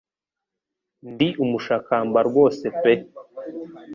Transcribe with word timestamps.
Ndi 1.11 1.27
umushakamba 1.43 2.19
rwose 2.29 2.65
pe 2.79 2.93